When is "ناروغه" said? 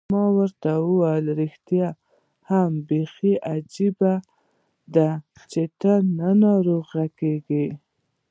6.43-7.03